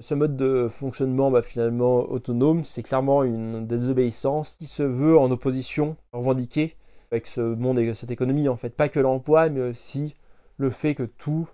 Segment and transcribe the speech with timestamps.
[0.00, 5.30] Ce mode de fonctionnement bah, finalement autonome, c'est clairement une désobéissance qui se veut en
[5.30, 6.74] opposition revendiquée
[7.12, 8.70] avec ce monde et cette économie en fait.
[8.70, 10.16] Pas que l'emploi, mais aussi
[10.56, 11.48] le fait que tout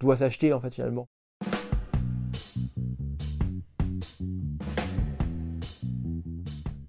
[0.00, 1.06] doit s'acheter en fait finalement.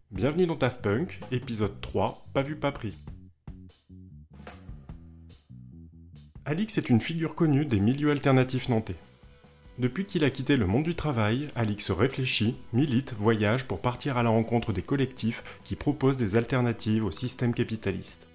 [0.10, 2.96] Bienvenue dans Daft Punk, épisode 3, pas vu pas pris.
[6.46, 8.96] Alix est une figure connue des milieux alternatifs nantais.
[9.80, 14.24] Depuis qu'il a quitté le monde du travail, Alix réfléchit, milite, voyage pour partir à
[14.24, 18.28] la rencontre des collectifs qui proposent des alternatives au système capitaliste.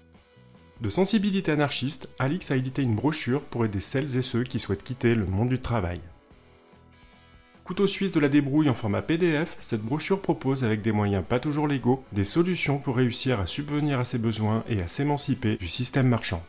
[0.81, 4.83] De sensibilité anarchiste, Alix a édité une brochure pour aider celles et ceux qui souhaitent
[4.83, 6.01] quitter le monde du travail.
[7.63, 11.39] Couteau suisse de la débrouille en format PDF, cette brochure propose avec des moyens pas
[11.39, 15.67] toujours légaux des solutions pour réussir à subvenir à ses besoins et à s'émanciper du
[15.69, 16.43] système marchand.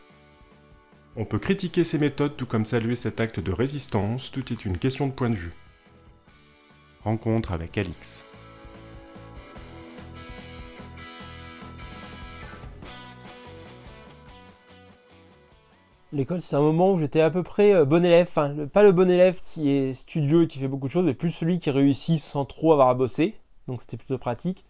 [1.17, 4.77] On peut critiquer ces méthodes tout comme saluer cet acte de résistance, tout est une
[4.77, 5.53] question de point de vue.
[7.03, 8.23] Rencontre avec Alix.
[16.13, 18.27] L'école, c'est un moment où j'étais à peu près euh, bon élève.
[18.29, 21.13] Enfin, pas le bon élève qui est studieux et qui fait beaucoup de choses, mais
[21.13, 23.35] plus celui qui réussit sans trop avoir à bosser.
[23.67, 24.65] Donc c'était plutôt pratique.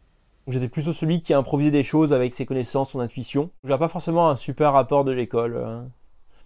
[0.47, 3.51] J'étais plutôt celui qui a improvisé des choses avec ses connaissances, son intuition.
[3.63, 5.57] Je n'avais pas forcément un super rapport de l'école.
[5.57, 5.89] Hein.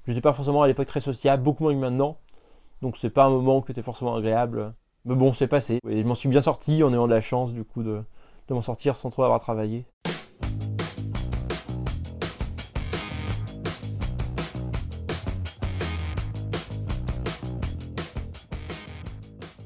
[0.06, 2.20] Je n'étais pas forcément à l'époque très sociable, beaucoup moins que maintenant.
[2.84, 4.76] Donc c'est pas un moment qui était forcément agréable.
[5.04, 5.80] Mais bon, c'est passé.
[5.90, 8.04] Et je m'en suis bien sorti en ayant de la chance du coup de,
[8.52, 9.88] m'en sortir sans trop avoir travaillé.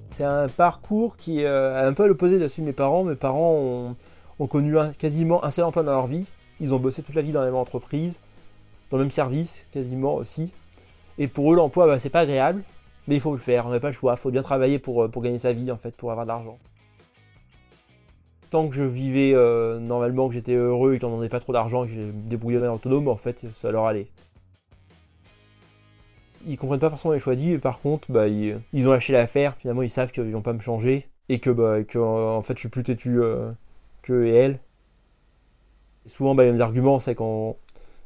[0.10, 3.04] C'est un parcours qui est euh, un peu à l'opposé de celui de mes parents.
[3.04, 3.96] Mes parents
[4.40, 6.30] ont, connu quasiment un seul emploi dans leur vie.
[6.62, 8.22] Ils ont bossé toute la vie dans la même entreprise
[8.90, 10.52] dans le même service quasiment aussi.
[11.18, 12.64] Et pour eux, l'emploi, bah, c'est pas agréable,
[13.08, 15.04] mais il faut le faire, on n'a pas le choix, il faut bien travailler pour,
[15.04, 16.58] euh, pour gagner sa vie en fait, pour avoir de l'argent.
[18.50, 21.84] Tant que je vivais euh, normalement, que j'étais heureux que j'en donnais pas trop d'argent,
[21.86, 24.08] que j'ai débrouillé de manière autonome, en fait, ça leur allait.
[26.48, 29.84] Ils comprennent pas forcément les choix mais par contre, bah, ils, ont lâché l'affaire, finalement
[29.84, 32.84] ils savent qu'ils vont pas me changer, et que, bah, en fait je suis plus
[32.84, 33.52] têtu euh,
[34.02, 34.60] que et elle.
[36.06, 37.58] souvent, les mêmes arguments, c'est quand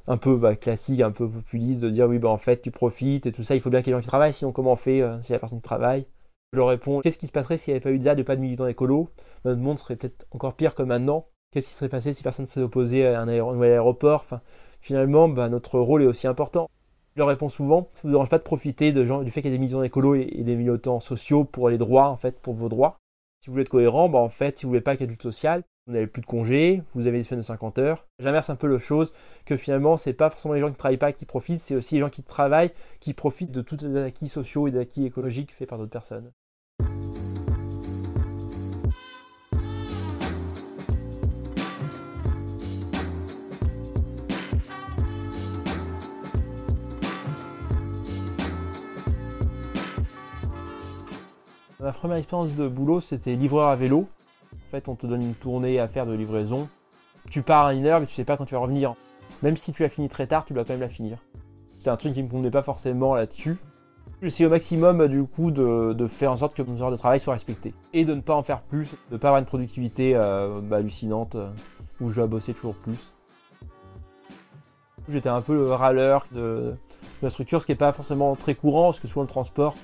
[0.07, 3.25] un peu bah, classique, un peu populiste, de dire oui, bah, en fait, tu profites
[3.25, 4.73] et tout ça, il faut bien qu'il y ait des gens qui travaillent, sinon comment
[4.73, 6.05] on fait euh, si y a personne qui travaille?
[6.51, 8.23] Je leur réponds qu'est-ce qui se passerait s'il n'y avait pas eu de ZAD et
[8.23, 9.09] pas de militants écolo
[9.43, 11.25] Notre monde serait peut-être encore pire que maintenant.
[11.51, 14.21] Qu'est-ce qui serait passé si personne ne s'était opposé à un, nouvel aéroport?
[14.21, 14.41] Enfin,
[14.83, 16.69] Finalement, bah, notre rôle est aussi important.
[17.15, 19.53] Je leur réponds souvent ça ne vous dérange pas de profiter du fait qu'il y
[19.53, 22.67] a des militants écolo et, des militants sociaux pour les droits, en fait, pour vos
[22.67, 22.97] droits?
[23.39, 25.07] Si vous voulez être cohérent, bah, en fait, si vous voulez pas qu'il y ait
[25.07, 28.07] de lutte sociale, vous n'avez plus de congés, vous avez des semaines de 50 heures.
[28.19, 29.11] J'inverse un peu le chose,
[29.45, 31.95] que finalement, c'est pas forcément les gens qui ne travaillent pas qui profitent, c'est aussi
[31.95, 35.51] les gens qui travaillent qui profitent de tous les acquis sociaux et des acquis écologiques
[35.51, 36.31] faits par d'autres personnes.
[51.81, 54.07] Ma première expérience de boulot, c'était livreur à vélo.
[54.87, 56.67] On te donne une tournée à faire de livraison.
[57.29, 58.95] Tu pars à une heure, mais tu sais pas quand tu vas revenir.
[59.43, 61.19] Même si tu as fini très tard, tu dois quand même la finir.
[61.77, 63.57] C'était un truc qui me convenait pas forcément là-dessus.
[64.21, 67.33] J'essaie au maximum du coup de, faire en sorte que mon heure de travail soit
[67.33, 67.73] respectée.
[67.93, 70.77] Et de ne pas en faire plus, de ne pas avoir une productivité euh, bah,
[70.77, 71.49] hallucinante euh,
[72.01, 73.13] où je dois bosser toujours plus.
[75.07, 76.73] J'étais un peu le râleur de,
[77.21, 79.75] la structure, ce qui n'est pas forcément très courant, parce que souvent le transport,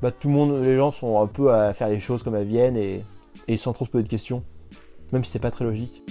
[0.00, 2.46] bah, tout le monde, les gens sont un peu à faire les choses comme elles
[2.46, 3.04] viennent et
[3.48, 4.42] et sans trop se poser de questions,
[5.12, 6.02] même si c'est pas très logique.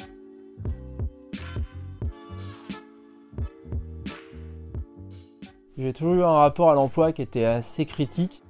[5.75, 8.43] J'ai toujours eu un rapport à l'emploi qui était assez critique.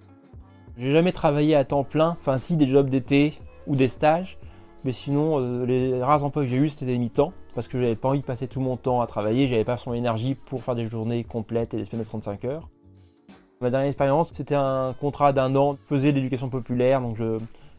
[0.75, 3.33] J'ai jamais travaillé à temps plein, enfin si des jobs d'été
[3.65, 4.37] ou des stages,
[4.83, 7.95] mais sinon euh, les rares emplois que j'ai eus c'était des mi-temps parce que j'avais
[7.95, 10.75] pas envie de passer tout mon temps à travailler, j'avais pas son énergie pour faire
[10.75, 12.69] des journées complètes et des semaines de 35 heures.
[13.61, 17.37] Ma dernière expérience c'était un contrat d'un an, je faisais de l'éducation populaire, donc je,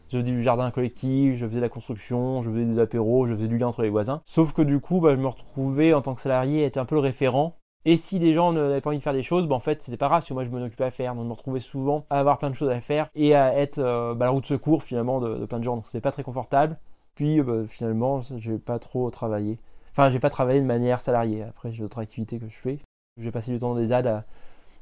[0.09, 3.33] je faisais du jardin collectif, je faisais de la construction, je faisais des apéros, je
[3.33, 4.21] faisais du lien entre les voisins.
[4.25, 6.95] Sauf que du coup, bah, je me retrouvais en tant que salarié être un peu
[6.95, 7.57] le référent.
[7.87, 9.97] Et si les gens n'avaient pas envie de faire des choses, bah, en fait, c'était
[9.97, 11.13] pas grave, parce que moi je me occupais à faire.
[11.13, 13.79] Donc je me retrouvais souvent à avoir plein de choses à faire et à être
[13.79, 15.75] euh, bah, la roue de secours finalement de, plein de gens.
[15.75, 16.77] Donc c'était pas très confortable.
[17.15, 19.59] Puis bah, finalement, j'ai pas trop travaillé.
[19.91, 21.43] Enfin, j'ai pas travaillé de manière salariée.
[21.43, 22.79] Après, j'ai d'autres activités que je fais.
[23.17, 24.25] J'ai passé du temps dans des ZAD à,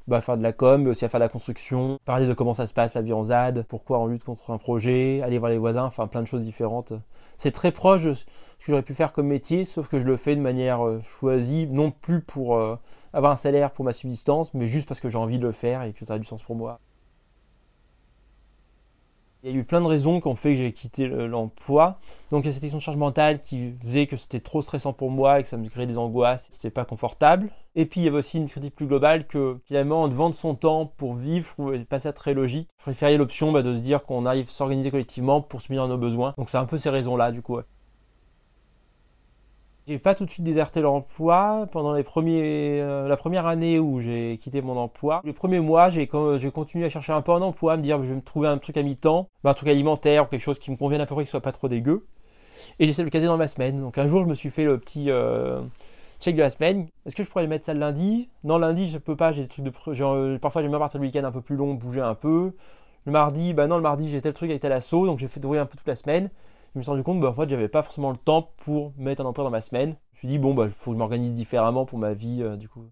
[0.08, 2.54] bah, faire de la com, mais aussi à faire de la construction, parler de comment
[2.54, 5.52] ça se passe la vie en ZAD, pourquoi on lutte contre un projet, aller voir
[5.52, 6.94] les voisins, enfin plein de choses différentes.
[7.38, 8.30] C'est très proche de ce que
[8.68, 11.92] j'aurais pu faire comme métier, sauf que je le fais de manière euh, choisie, non
[11.92, 12.78] plus pour euh,
[13.14, 15.84] avoir un salaire pour ma subsistance, mais juste parce que j'ai envie de le faire
[15.84, 16.80] et que ça a du sens pour moi.
[19.46, 22.00] Il y a eu plein de raisons qui ont fait que j'ai quitté l'emploi.
[22.32, 24.94] Donc il y a cette question de charge mentale qui faisait que c'était trop stressant
[24.94, 27.50] pour moi et que ça me créait des angoisses, c'était pas confortable.
[27.76, 30.56] Et puis il y avait aussi une critique plus globale que finalement de vendre son
[30.56, 32.70] temps pour vivre, je trouvais pas ça très logique.
[32.78, 35.98] Je préférais l'option bah, de se dire qu'on arrive à s'organiser collectivement pour subvenir nos
[35.98, 36.34] besoins.
[36.38, 37.60] Donc c'est un peu ces raisons-là du coup.
[39.86, 41.68] J'ai pas tout de suite déserté l'emploi.
[41.72, 45.90] Pendant les premiers, euh, la première année où j'ai quitté mon emploi, les premiers mois,
[45.90, 48.48] j'ai continué à chercher un peu un emploi, à me dire je vais me trouver
[48.48, 51.16] un truc à mi-temps, bah, un truc alimentaire, quelque chose qui me convienne à peu
[51.16, 52.06] près, qui soit pas trop dégueu.
[52.80, 53.82] Et j'essaie de le caser dans ma semaine.
[53.82, 55.62] Donc un jour, je me suis fait le petit euh,
[56.22, 56.88] check de la semaine.
[57.06, 58.30] Est-ce que je pourrais mettre ça le lundi?
[58.46, 59.34] Non, lundi, je peux pas.
[59.34, 61.74] J'ai des trucs de, euh, parfois j'aime bien partir le week-end un peu plus long,
[61.74, 62.54] bouger un peu.
[63.06, 65.42] Le mardi, bah non, le mardi, j'ai tel truc avec tel assaut, donc j'ai fait
[65.42, 66.30] trouver un peu toute la semaine
[66.74, 69.22] je me suis rendu compte bah, en fait, j'avais pas forcément le temps pour mettre
[69.22, 69.96] un emploi dans ma semaine.
[70.14, 72.56] Je me suis dit, bon, bah, faut que je m'organise différemment pour ma vie, euh,
[72.56, 72.90] du coup.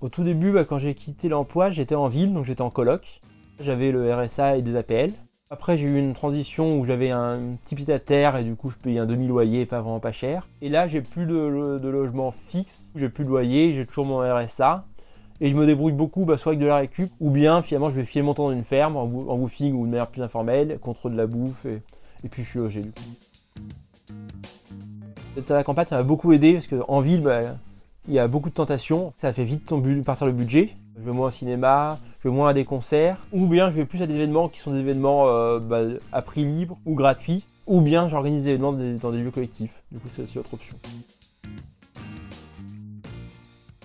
[0.00, 3.20] Au tout début, bah, quand j'ai quitté l'emploi, j'étais en ville, donc j'étais en coloc.
[3.58, 5.12] J'avais le RSA et des APL.
[5.48, 8.68] Après, j'ai eu une transition où j'avais un petit pied à terre et du coup,
[8.68, 10.48] je payais un demi-loyer, pas vraiment pas cher.
[10.60, 11.34] Et là, j'ai plus de,
[11.88, 14.84] logement fixe, j'ai plus de loyer, j'ai toujours mon RSA.
[15.40, 17.94] Et je me débrouille beaucoup, bah, soit avec de la récup, ou bien finalement, je
[17.94, 20.80] vais filer mon temps dans une ferme, en, en woofing ou de manière plus informelle,
[20.80, 21.80] contre de la bouffe, et,
[22.28, 23.00] puis je suis logé du coup.
[25.48, 27.40] À la campagne, ça m'a beaucoup aidé parce qu'en ville, bah,
[28.08, 29.12] il y a beaucoup de tentations.
[29.16, 29.64] Ça fait vite
[30.04, 30.70] partir le budget.
[30.98, 34.02] Je vais moins au cinéma, vais moins à des concerts, ou bien je vais plus
[34.02, 35.82] à des événements qui sont des événements euh, bah,
[36.12, 39.82] à prix libre ou gratuits, ou bien j'organise des événements dans des, lieux collectifs.
[39.90, 40.76] Du coup, c'est aussi autre option.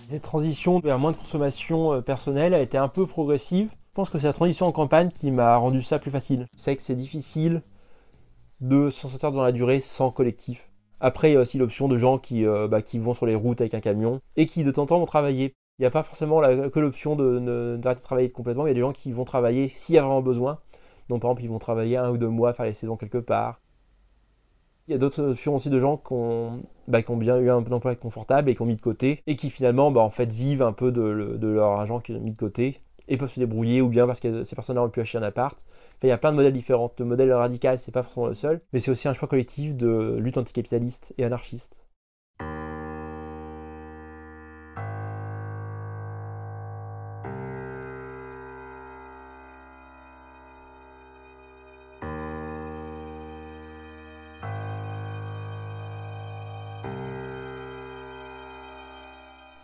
[0.07, 3.69] Cette transition vers moins de consommation euh, personnelle a été un peu progressive.
[3.69, 6.47] Je pense que c'est la transition en campagne qui m'a rendu ça plus facile.
[6.55, 7.61] Je sais que c'est difficile
[8.59, 10.69] de s'en sortir dans la durée sans collectif.
[10.99, 13.35] Après, il y a aussi l'option de gens qui, euh, bah, qui vont sur les
[13.35, 15.55] routes avec un camion et qui de temps en temps vont travailler.
[15.81, 18.67] Il n'y a pas forcément que l'option d'arrêter de, travailler complètement.
[18.67, 20.59] Il y a des gens qui vont travailler s'il y a vraiment besoin.
[21.09, 23.59] Donc par exemple, ils vont travailler un ou deux mois, faire les saisons quelque part.
[24.87, 27.95] Il y a d'autres options aussi de gens qui ont, bah, bien eu un emploi
[27.95, 31.35] confortable et qui ont mis de côté et qui finalement bah, vivent un peu de,
[31.41, 34.19] de leur argent qu'ils ont mis de côté et peuvent se débrouiller ou bien parce
[34.19, 35.65] que ces personnes-là ont pu acheter un appart.
[36.03, 36.91] il y a plein de modèles différents.
[36.99, 40.17] Le modèle radical, c'est pas forcément le seul, mais c'est aussi un choix collectif de
[40.19, 41.81] lutte anticapitaliste et anarchiste.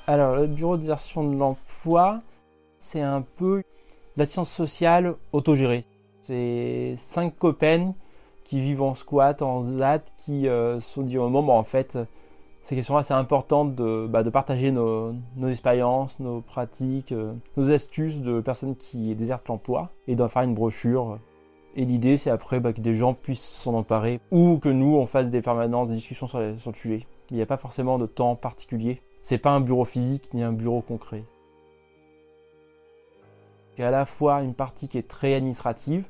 [0.10, 2.22] Alors, le bureau d'insertion de l'emploi,
[2.80, 3.62] c'est un peu
[4.16, 5.84] l'assistance sociale autogérée.
[6.22, 7.88] C'est cinq copains
[8.46, 11.64] qui vivent en squat, en ZAT, qui euh, se sont dit au moment, bon, en
[11.64, 12.00] fait,
[12.62, 15.14] ces questions-là, c'est important de, bah, de partager nos,
[15.46, 20.54] expériences, nos pratiques, euh, nos astuces de personnes qui désertent l'emploi et d'en faire une
[20.54, 21.20] brochure.
[21.76, 25.06] Et l'idée, c'est après bah, que des gens puissent s'en emparer ou que nous, on
[25.06, 27.06] fasse des permanences, des discussions sur le sujet.
[27.30, 29.02] Il n'y a pas forcément de temps particulier.
[29.22, 31.24] C'est pas un bureau physique ni un bureau concret.
[33.78, 36.06] Il y a à la fois une partie qui est très administrative,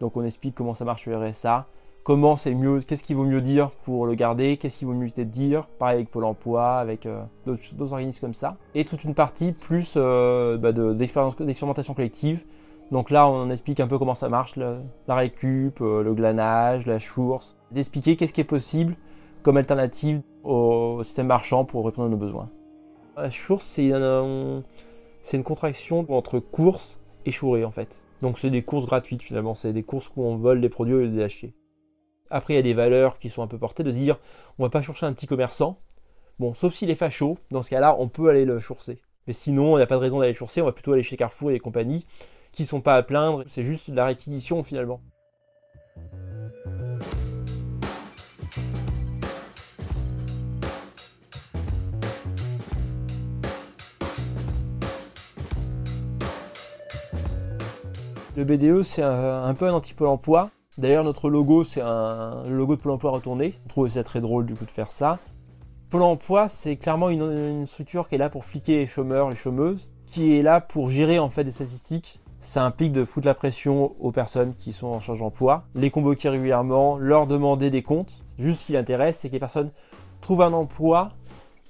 [0.00, 1.68] donc on explique comment ça marche le RSA,
[2.02, 5.08] comment c'est mieux, qu'est-ce qu'il vaut mieux dire pour le garder, qu'est-ce qu'il vaut mieux
[5.08, 9.52] dire, pareil avec Pôle emploi, avec euh, d'autres organismes comme ça, et toute une partie
[9.52, 12.44] plus euh, bah, d'expérimentation collective.
[12.90, 17.00] Donc là, on explique un peu comment ça marche, la récup, euh, le glanage, la
[17.00, 18.96] source, d'expliquer qu'est-ce qui est possible
[19.42, 22.50] comme alternative au système marchand pour répondre à nos besoins.
[23.16, 24.62] La source, c'est une,
[25.44, 28.04] contraction entre course échouer en fait.
[28.22, 31.06] Donc c'est des courses gratuites finalement, c'est des courses où on vole des produits et
[31.06, 31.54] les acheter.
[32.30, 34.18] Après il y a des valeurs qui sont un peu portées de se dire
[34.58, 35.78] on va pas chercher un petit commerçant.
[36.38, 39.02] Bon, sauf s'il est facho, dans ce cas-là on peut aller le chourser.
[39.26, 41.16] Mais sinon, il n'y a pas de raison d'aller chourser, on va plutôt aller chez
[41.16, 42.06] Carrefour et les compagnies
[42.50, 45.00] qui sont pas à plaindre, c'est juste de la réquisition finalement.
[58.34, 60.48] Le BDE, c'est un, peu un anti-Pôle emploi.
[60.78, 63.52] D'ailleurs, notre logo, c'est un, logo de Pôle emploi retourné.
[63.64, 65.18] Je trouve ça très drôle du coup de faire ça.
[65.90, 69.90] Pôle emploi, c'est clairement une, structure qui est là pour fliquer les chômeurs, les chômeuses,
[70.06, 72.20] qui est là pour gérer en fait des statistiques.
[72.40, 76.30] Ça implique de foutre la pression aux personnes qui sont en charge d'emploi, les convoquer
[76.30, 78.24] régulièrement, leur demander des comptes.
[78.38, 79.70] Juste ce qui l'intéresse, c'est que les personnes
[80.22, 81.10] trouvent un emploi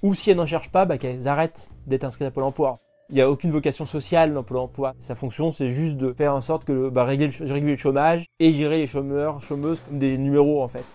[0.01, 2.79] ou si elles n'en cherchent pas, bah, qu'elles arrêtent d'être inscrites à Pôle emploi.
[3.09, 4.93] Il n'y a aucune vocation sociale dans Pôle emploi.
[4.99, 8.25] Sa fonction, c'est juste de faire en sorte que bah, régler, le, réguler le chômage
[8.39, 10.85] et gérer les chômeurs, chômeuses comme des numéros en fait.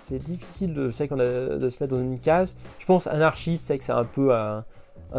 [0.00, 2.56] C'est difficile de, a, de se mettre dans une case.
[2.78, 4.64] Je pense anarchiste, c'est que c'est un peu un,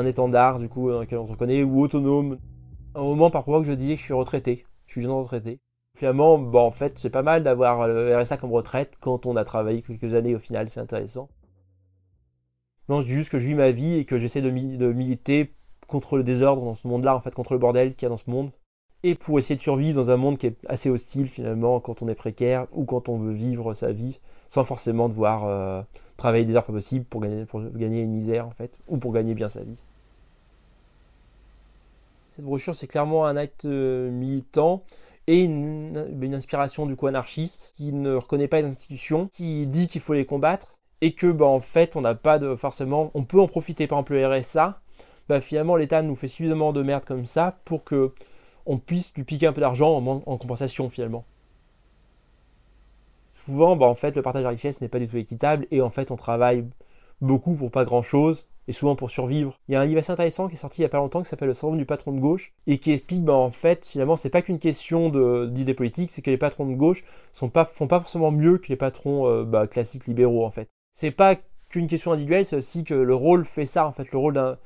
[0.06, 2.40] étendard du coup dans lequel on se reconnaît, ou autonome.
[2.96, 5.60] Un moment parfois que je disais que je suis retraité, je suis jeune retraité.
[5.98, 9.46] Finalement, bon, en fait, c'est pas mal d'avoir le RSA comme retraite quand on a
[9.46, 10.36] travaillé quelques années.
[10.36, 11.30] Au final, c'est intéressant.
[12.90, 15.54] Non, je dis juste que je vis ma vie et que j'essaie de, militer
[15.88, 18.18] contre le désordre dans ce monde-là, en fait, contre le bordel qu'il y a dans
[18.18, 18.52] ce monde
[19.04, 22.08] et pour essayer de survivre dans un monde qui est assez hostile finalement quand on
[22.08, 25.82] est précaire ou quand on veut vivre sa vie sans forcément devoir euh,
[26.16, 29.12] travailler des heures pas possibles pour gagner, pour gagner une misère en fait ou pour
[29.12, 29.78] gagner bien sa vie.
[32.30, 34.84] Cette brochure c'est clairement un acte euh, militant
[35.28, 40.02] et une, inspiration du coup anarchiste qui ne reconnaît pas les institutions, qui dit qu'il
[40.02, 43.40] faut les combattre et que bah, en fait on n'a pas de forcément on peut
[43.40, 44.80] en profiter par exemple le RSA
[45.30, 48.14] bah, finalement l'État nous fait suffisamment de merde comme ça pour que
[48.66, 51.26] on puisse lui piquer un peu d'argent en, compensation finalement.
[53.34, 55.82] Souvent, bah, en fait, le partage de la richesse n'est pas du tout équitable et
[55.82, 56.66] en fait, on travaille
[57.22, 59.60] beaucoup pour pas grand chose et souvent pour survivre.
[59.68, 61.22] Il y a un livre assez intéressant qui est sorti il y a pas longtemps
[61.22, 64.16] qui s'appelle Le syndrome du patron de gauche et qui explique bah, en fait finalement
[64.16, 65.10] c'est pas qu'une question
[65.48, 68.68] d'idées politiques, c'est que les patrons de gauche sont pas, font pas forcément mieux que
[68.70, 70.68] les patrons euh, bah, classiques libéraux en fait.
[70.92, 71.36] C'est pas
[71.70, 74.58] qu'une question individuelle, c'est aussi que le rôle fait ça en fait, le rôle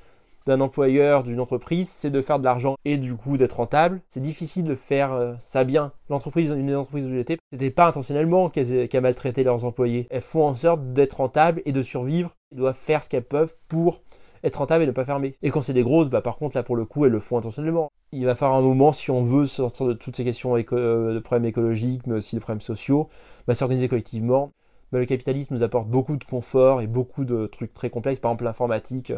[0.48, 4.02] d'un employeur, d'une entreprise, c'est de faire de l'argent et du coup d'être rentable.
[4.08, 5.92] C'est difficile de faire euh, ça bien.
[6.10, 10.08] L'entreprise, une des entreprises où j'étais, c'était pas intentionnellement qu'elles qu maltraité leurs employés.
[10.10, 12.32] Elles font en sorte d'être rentables et de survivre.
[12.52, 14.02] Elles doivent faire ce qu'elles peuvent pour
[14.44, 15.36] être rentables et ne pas fermer.
[15.42, 17.38] Et quand c'est des grosses, bah par contre là pour le coup elles le font
[17.38, 17.92] intentionnellement.
[18.12, 21.20] Il va falloir un moment si on veut sortir de toutes ces questions euh, de
[21.20, 23.10] problèmes écologiques mais aussi de problèmes sociaux,
[23.48, 24.52] bah, s'organiser collectivement.
[24.92, 28.32] Bah, le capitalisme nous apporte beaucoup de confort et beaucoup de trucs très complexes, par
[28.32, 29.12] exemple l'informatique,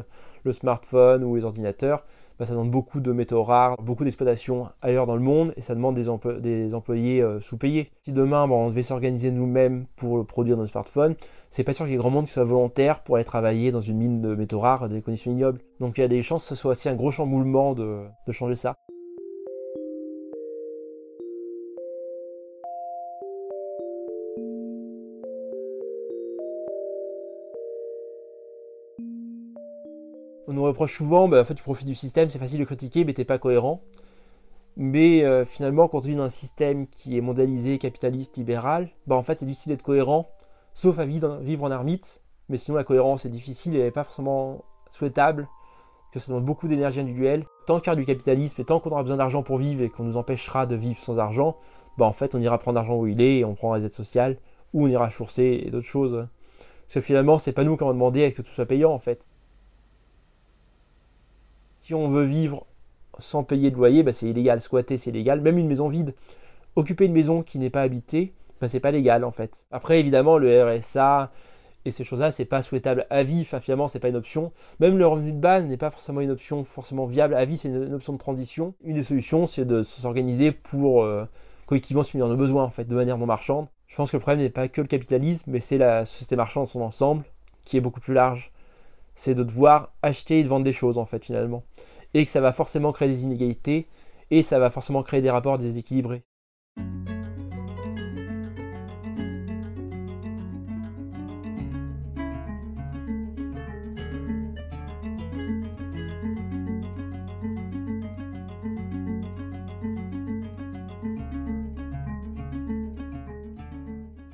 [0.44, 2.04] le smartphone ou les ordinateurs.
[2.40, 5.76] Bah, ça demande beaucoup de métaux rares, beaucoup d'exploitation ailleurs dans le monde et ça
[5.76, 6.10] demande des,
[6.74, 7.92] employés euh, sous-payés.
[8.02, 11.16] Si demain on devait s'organiser nous-mêmes pour produire nos smartphones,
[11.50, 13.82] c'est pas sûr qu'il y ait grand monde qui soit volontaire pour aller travailler dans
[13.82, 15.60] une mine de métaux rares à des conditions ignobles.
[15.80, 18.56] Donc il y a des chances que ce soit aussi un gros chamboulement de changer
[18.56, 18.76] ça.
[30.50, 33.06] On nous reproche souvent, bah, en fait, tu profites du système, c'est facile de critiquer,
[33.06, 33.84] mais t'es pas cohérent.
[34.78, 39.16] Mais euh, finalement, quand on vit dans un système qui est mondialisé, capitaliste, libéral, bah,
[39.16, 40.32] en fait, c'est difficile d'être cohérent,
[40.74, 42.24] sauf à vivre, en ermite.
[42.50, 45.48] Mais sinon, la cohérence est difficile et n'est pas forcément souhaitable,
[46.12, 47.46] que ça demande beaucoup d'énergie individuelle.
[47.68, 49.90] Tant qu'il y aura du capitalisme et tant qu'on aura besoin d'argent pour vivre et
[49.90, 51.58] qu'on nous empêchera de vivre sans argent,
[52.00, 53.94] bah, en fait, on ira prendre l'argent où il est et on prendra les aides
[53.94, 54.40] sociales,
[54.74, 56.28] ou on ira chourser et d'autres choses.
[56.88, 58.98] Parce que finalement, c'est pas nous qui avons demandé à que tout soit payant, en
[58.98, 59.28] fait
[61.90, 62.68] si on veut vivre
[63.18, 64.62] sans payer de loyer, bah, c'est illégal.
[64.62, 65.42] Squatter, c'est illégal.
[65.42, 66.14] Même une maison vide.
[66.76, 68.32] Occuper une maison qui n'est pas habitée,
[68.62, 69.66] bah, c'est pas légal en fait.
[69.72, 71.32] Après, évidemment, le RSA
[71.86, 73.42] et ces choses-là, c'est pas souhaitable à vie.
[73.42, 74.52] Enfin, finalement, c'est pas une option.
[74.80, 77.58] Même le revenu de base n'est pas forcément une option forcément viable à vie.
[77.58, 78.76] C'est une, option de transition.
[78.84, 81.26] Une des solutions, c'est de s'organiser pour euh,
[81.66, 83.66] collectivement subvenir nos besoins en fait, de manière non marchande.
[83.88, 86.66] Je pense que le problème n'est pas que le capitalisme, mais c'est la société marchande
[86.66, 87.24] dans son ensemble,
[87.66, 88.52] qui est beaucoup plus large
[89.20, 91.66] c'est de devoir acheter et de vendre des choses en fait finalement.
[92.14, 93.86] Et que ça va forcément créer des inégalités
[94.32, 96.24] et ça va forcément créer des rapports déséquilibrés.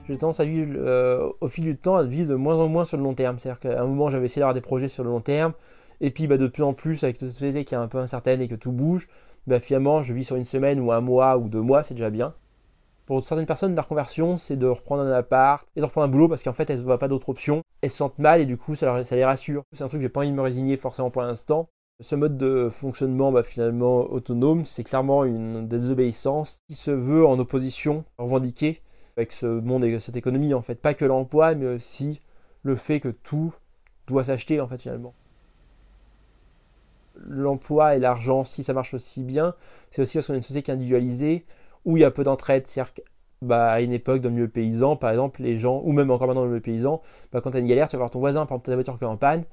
[0.08, 2.86] J'ai tendance à vivre euh, au fil du temps à vivre de moins en moins
[2.86, 3.38] sur le long terme.
[3.40, 5.54] C'est-à-dire qu'à un moment j'avais essayé d'avoir des projets sur le long terme,
[6.02, 8.42] et puis bah, de plus en plus avec cette société qui est un peu incertaine
[8.42, 9.08] et que tout bouge,
[9.48, 12.10] bah, finalement je vis sur une semaine ou un mois ou deux mois, c'est déjà
[12.10, 12.34] bien.
[13.06, 16.28] Pour certaines personnes, la reconversion, c'est de reprendre un appart et de reprendre un boulot
[16.28, 17.62] parce qu'en fait, elles ne voient pas d'autre option.
[17.82, 19.62] Elles se sentent mal et du coup, ça, les rassure.
[19.74, 21.70] C'est un truc que j'ai pas envie de me résigner forcément pour l'instant.
[22.00, 27.38] Ce mode de fonctionnement bah, finalement autonome, c'est clairement une désobéissance qui se veut en
[27.38, 28.82] opposition revendiquée
[29.18, 30.76] avec ce monde et cette économie en fait.
[30.76, 32.22] Pas que l'emploi, mais aussi
[32.64, 33.54] le fait que tout
[34.08, 35.14] doit s'acheter en fait finalement.
[37.28, 39.56] L'emploi et l'argent, si ça marche aussi bien,
[39.90, 41.46] c'est aussi parce qu'on est une société individualisée
[41.86, 42.68] où il y a peu d'entraide.
[42.68, 42.94] C'est-à-dire
[43.42, 46.28] bah, à une époque, dans le milieu paysan, par exemple, les gens, ou même encore
[46.28, 48.20] maintenant dans le milieu paysan, bah, quand tu as une galère, tu vas voir ton
[48.20, 49.44] voisin, par exemple, ta voiture qui est en panne,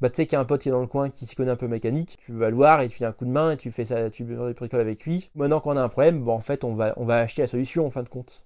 [0.00, 1.36] bah, tu sais qu'il y a un pote qui est dans le coin qui s'y
[1.36, 3.52] connaît un peu mécanique, tu vas le voir et tu fais un coup de main
[3.52, 5.30] et tu fais ça, tu bricoles avec lui.
[5.34, 7.86] Maintenant qu'on a un problème, bah, en fait, on va, on va acheter la solution
[7.86, 8.44] en fin de compte.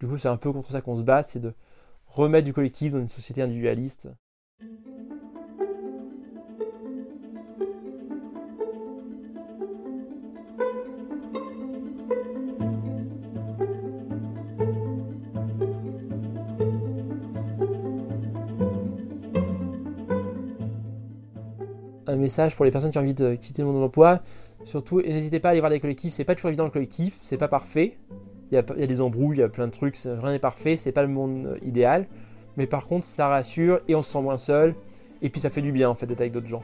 [0.00, 1.52] Du coup, c'est un peu contre ça qu'on se bat, c'est de
[2.06, 4.08] remettre du collectif dans une société individualiste.
[22.06, 24.20] un message pour les personnes qui ont envie de quitter le monde de l'emploi.
[24.64, 26.12] Surtout, n'hésitez pas à aller voir des collectifs.
[26.12, 27.98] C'est pas toujours évident le collectif, c'est pas parfait.
[28.50, 30.90] Il y, a, des embrouilles, il y a plein de trucs, rien n'est parfait, c'est
[30.90, 32.06] pas le monde idéal.
[32.56, 34.74] Mais par contre, ça rassure et on se sent moins seul.
[35.22, 36.62] Et puis ça fait du bien en fait d'être avec d'autres gens.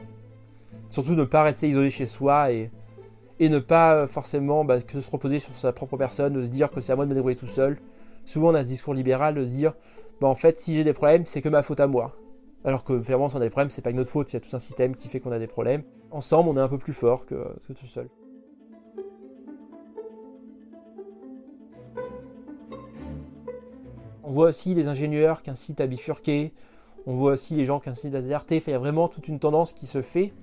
[0.89, 2.69] Surtout ne pas rester isolé chez soi et,
[3.39, 6.91] ne pas forcément bah, se reposer sur sa propre personne, de se dire que c'est
[6.91, 7.77] à moi de me débrouiller tout seul.
[8.25, 9.73] Souvent on a ce discours libéral de se dire
[10.19, 12.15] bah, en fait si j'ai des problèmes c'est que ma faute à moi.
[12.65, 14.37] Alors que finalement si on a des problèmes c'est pas que notre faute, il y
[14.37, 15.83] a tout un système qui fait qu'on a des problèmes.
[16.11, 17.35] Ensemble on est un peu plus fort que
[17.67, 18.07] tout seul.
[24.27, 26.51] On voit aussi les ingénieurs qui incitent à bifurquer,
[27.05, 28.61] on voit aussi les gens qui incitent à déserter.
[28.67, 30.33] il y a vraiment toute une tendance qui se fait,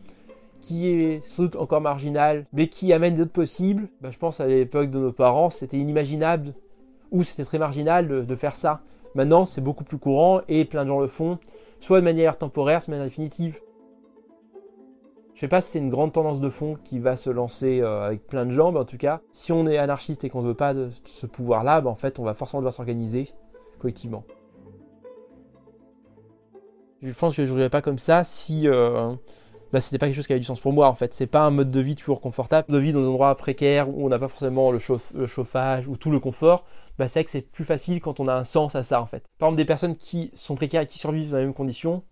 [0.62, 3.88] qui est sans doute encore marginale, mais qui amène d'autres possibles.
[4.00, 6.54] Bah, je pense à l'époque de nos parents, c'était inimaginable,
[7.10, 8.80] ou c'était très marginal de, faire ça.
[9.14, 11.38] Maintenant, c'est beaucoup plus courant et plein de gens le font,
[11.78, 13.60] soit de manière temporaire, soit de manière définitive.
[15.34, 18.06] Je sais pas si c'est une grande tendance de fond qui va se lancer euh,
[18.06, 20.46] avec plein de gens, mais en tout cas, si on est anarchiste et qu'on ne
[20.46, 23.28] veut pas de ce pouvoir-là, bah, en fait, on va forcément devoir s'organiser
[23.78, 24.24] collectivement.
[27.02, 29.14] Je pense que je ne jouerais pas comme ça si euh,
[29.74, 31.12] bah, c'était pas quelque chose qui avait du sens pour moi en fait.
[31.14, 34.06] C'est pas un mode de vie toujours confortable, de vie dans un endroit précaire où
[34.06, 36.64] on n'a pas forcément le, chauffage ou tout le confort.
[36.96, 39.24] Bah, c'est que c'est plus facile quand on a un sens à ça en fait.
[39.38, 42.04] Par exemple, des personnes qui sont précaires et qui survivent dans les mêmes conditions,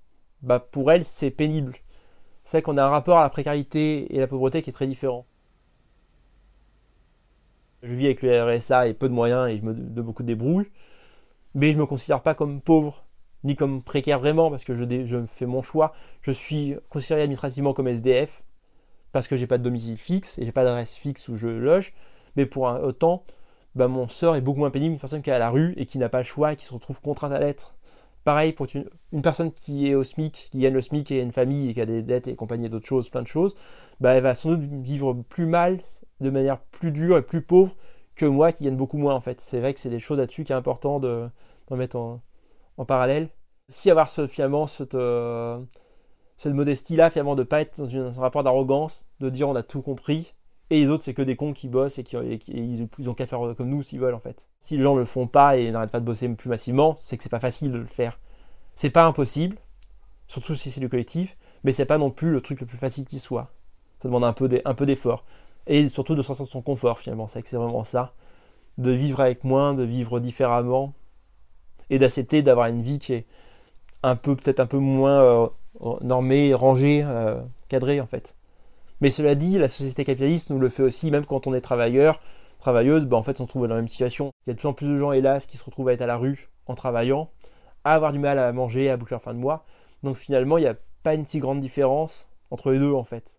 [0.42, 1.76] bah, pour elles c'est pénible.
[2.44, 4.88] C'est vrai qu'on a un rapport à la précarité et la pauvreté qui est très
[4.88, 5.24] différent.
[7.82, 10.28] Je vis avec le RSA et peu de moyens et je me de beaucoup de
[10.28, 10.66] débrouille
[11.54, 13.04] mais je me considère pas comme pauvre
[13.44, 15.92] ni comme précaire vraiment parce que je, je fais mon choix.
[16.20, 18.44] Je suis considéré administrativement comme SDF
[19.10, 21.92] parce que j'ai pas de domicile fixe et j'ai pas d'adresse fixe où je loge,
[22.36, 23.24] mais pour autant,
[23.74, 25.86] bah, mon sort est beaucoup moins pénible qu'une personne qui est à la rue et
[25.86, 27.74] qui n'a pas le choix et qui se retrouve contrainte à l'être.
[28.24, 31.22] Pareil pour une, une, personne qui est au SMIC, qui gagne le SMIC et a
[31.22, 33.56] une famille et qui a des dettes et compagnie d'autres choses, plein de choses,
[34.00, 35.80] bah, elle va sans doute vivre plus mal,
[36.20, 37.74] de manière plus dure et plus pauvre
[38.14, 39.40] que moi qui gagne beaucoup moins en fait.
[39.40, 41.28] C'est vrai que c'est des choses là-dessus qui est important de,
[41.70, 42.20] mettre en,
[42.86, 43.28] parallèle.
[43.68, 45.58] Si avoir ce, finalement cette, euh,
[46.36, 49.82] cette modestie-là, finalement, de pas être dans, un rapport d'arrogance, de dire on a tout
[49.82, 50.34] compris,
[50.70, 52.16] et les autres c'est que des cons qui bossent et qui
[52.48, 54.48] ils, ont qu'à faire comme nous s'ils veulent en fait.
[54.58, 57.16] Si les gens ne le font pas et n'arrêtent pas de bosser plus massivement, c'est
[57.16, 58.18] que c'est pas facile de le faire.
[58.74, 59.56] C'est pas impossible,
[60.26, 63.04] surtout si c'est du collectif, mais c'est pas non plus le truc le plus facile
[63.04, 63.50] qui soit.
[64.00, 65.24] Ça demande un peu d'effort.
[65.66, 68.14] Et surtout de sortir de son confort finalement, c'est vraiment ça.
[68.78, 70.94] De vivre avec moins, de vivre différemment,
[71.92, 73.26] et d'accepter d'avoir une vie qui est
[74.02, 75.48] un peu peut-être un peu moins euh,
[76.00, 78.34] normée, rangée, euh, cadrée en fait.
[79.00, 82.20] Mais cela dit, la société capitaliste nous le fait aussi, même quand on est travailleur,
[82.60, 84.30] travailleuse, bah en fait on se trouve dans la même situation.
[84.46, 86.00] Il y a de plus en plus de gens, hélas, qui se retrouvent à être
[86.00, 87.30] à la rue en travaillant,
[87.84, 89.64] à avoir du mal à manger, à boucler leur fin de mois.
[90.02, 93.38] Donc finalement, il n'y a pas une si grande différence entre les deux en fait.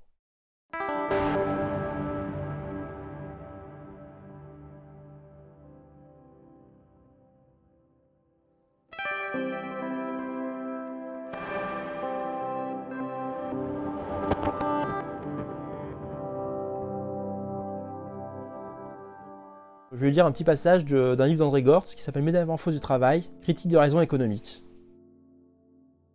[20.04, 23.72] Vais lire un petit passage d'un livre d'André Gortz qui s'appelle Métamorphose du travail, critique
[23.72, 24.64] de raison économique.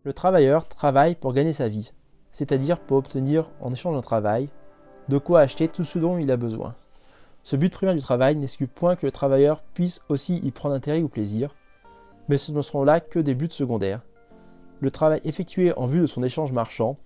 [0.05, 1.93] Le travailleur travaille pour gagner sa vie,
[2.31, 4.49] c'est-à-dire pour obtenir en échange d'un travail
[5.09, 6.75] de quoi acheter tout ce dont il a besoin.
[7.43, 11.01] Ce but primaire du travail n'exclut point que le travailleur puisse aussi y prendre intérêt
[11.01, 11.55] ou plaisir,
[12.29, 14.03] mais ce ne seront là que des buts secondaires.
[14.81, 16.99] Le travail effectué en vue de son échange marchand,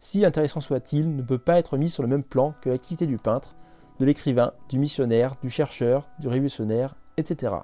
[0.00, 3.16] si intéressant soit-il, ne peut pas être mis sur le même plan que l'activité du
[3.16, 3.56] peintre,
[3.98, 7.54] de l'écrivain, du missionnaire, du chercheur, du révolutionnaire, etc.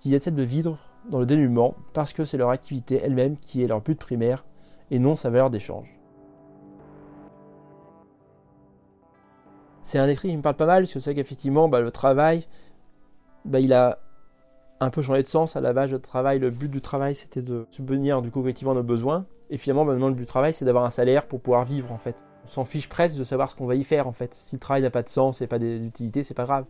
[0.00, 0.78] Qui essaient de vivre
[1.10, 4.44] dans le dénuement parce que c'est leur activité elle-même qui est leur but primaire
[4.90, 5.96] et non sa valeur d'échange.
[9.82, 12.48] C'est un écrit qui me parle pas mal, parce que c'est qu'effectivement, bah, le travail,
[13.44, 14.00] bah, il a
[14.80, 16.40] un peu changé de sens à la base de travail.
[16.40, 19.26] Le but du travail, c'était de subvenir du coup collectivement nos besoins.
[19.48, 21.92] Et finalement, bah, maintenant, le but du travail, c'est d'avoir un salaire pour pouvoir vivre
[21.92, 24.32] en fait on s'en fiche presque de savoir ce qu'on va y faire en fait.
[24.32, 26.64] Si le travail n'a pas de sens et pas d'utilité, c'est pas grave.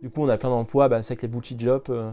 [0.00, 2.10] Du coup, on a plein d'emplois, bah, c'est avec les bullshit jobs euh,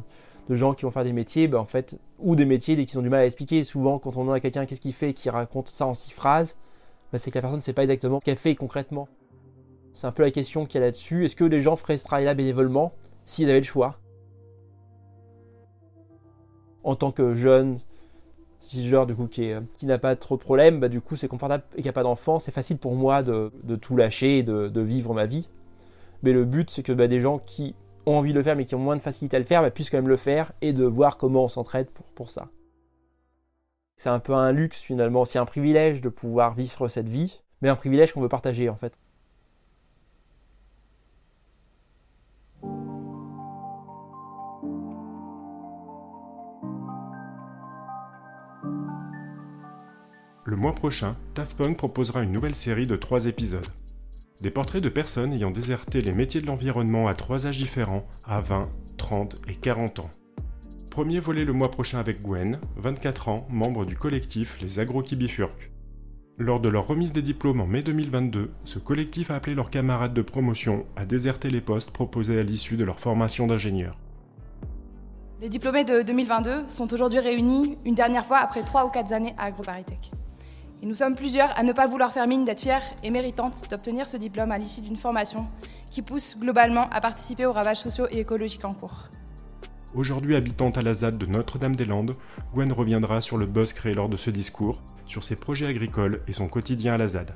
[0.50, 3.02] de gens qui vont faire des métiers, bah, en fait, ou des métiers qu'ils ont
[3.02, 3.64] du mal à expliquer.
[3.64, 6.58] Souvent, quand on demande à quelqu'un qu'est-ce qu'il fait et raconte ça en six phrases,
[7.12, 9.08] bah, c'est que la personne ne sait pas exactement ce qu'elle fait concrètement.
[9.94, 11.26] C'est un peu la question qu'il y a là-dessus.
[11.26, 12.94] Est-ce que les gens feraient ce travail-là bénévolement
[13.26, 13.98] s'ils avaient le choix?
[16.84, 17.80] En tant que jeune,
[18.62, 21.64] genre du coup qui, qui n'a pas trop de problèmes, bah, du coup c'est confortable
[21.76, 25.14] et qui n'a pas d'enfant, c'est facile pour moi de, tout lâcher et de, vivre
[25.14, 25.50] ma vie.
[26.24, 28.66] Mais le but c'est que bah, des gens qui ont envie de le faire mais
[28.66, 30.74] qui ont moins de facilité à le faire bah, puissent quand même le faire et
[30.74, 32.50] de voir comment on s'entraide pour, pour ça.
[33.98, 37.70] C'est un peu un luxe finalement, c'est un privilège de pouvoir vivre cette vie mais
[37.70, 38.98] un privilège qu'on veut partager en fait.
[50.50, 53.68] Le mois prochain, Daft proposera une nouvelle série de trois épisodes.
[54.42, 58.42] Des portraits de personnes ayant déserté les métiers de l'environnement à trois âges différents, à
[58.42, 60.10] 20, 30 et 40 ans.
[60.90, 65.70] Premier volet le mois prochain avec Gwen, 24 ans, membre du collectif Les Agro Bifurquent.
[66.40, 70.16] Lors de leur remise des diplômes en mai 2022, ce collectif a appelé leurs camarades
[70.16, 73.94] de promotion à déserter les postes proposés à l'issue de leur formation d'ingénieur.
[75.42, 79.36] Les diplômés de 2022 sont aujourd'hui réunis une dernière fois après 3 ou 4 années
[79.38, 80.12] à AgroParisTech.
[80.82, 84.08] Et nous sommes plusieurs à ne pas vouloir faire mine d'être fiers et méritantes d'obtenir
[84.08, 85.46] ce diplôme à l'issue d'une formation
[85.92, 89.10] qui pousse globalement à participer aux ravages sociaux et écologiques en cours.
[89.94, 92.14] Aujourd'hui habitante à la ZAD de Notre-Dame-des-Landes,
[92.54, 96.34] Gwen reviendra sur le buzz créé lors de ce discours, sur ses projets agricoles et
[96.34, 97.32] son quotidien à la ZAD.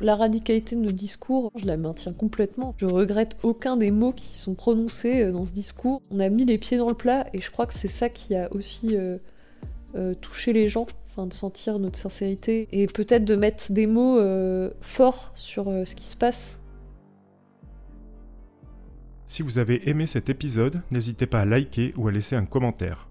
[0.00, 2.74] La radicalité de nos discours, je la maintiens complètement.
[2.78, 6.02] Je regrette aucun des mots qui sont prononcés euh, dans ce discours.
[6.10, 8.34] On a mis les pieds dans le plat et je crois que c'est ça qui
[8.34, 9.16] a aussi euh,
[9.94, 10.86] euh, touché les gens
[11.22, 15.94] de sentir notre sincérité et peut-être de mettre des mots euh, forts sur euh, ce
[15.94, 16.60] qui se passe.
[19.28, 23.08] Si vous avez aimé cet épisode, n'hésitez pas à liker ou à laisser un commentaire.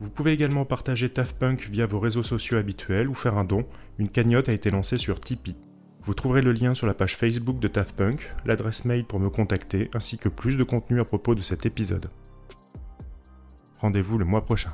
[0.00, 3.64] Vous pouvez également partager TAFPunk via vos réseaux sociaux habituels ou faire un don.
[3.98, 5.56] Une cagnotte a été lancée sur Tipeee.
[6.04, 9.90] Vous trouverez le lien sur la page Facebook de TAFPunk, l'adresse mail pour me contacter,
[9.94, 12.10] ainsi que plus de contenu à propos de cet épisode.
[13.80, 14.72] Rendez-vous le mois prochain.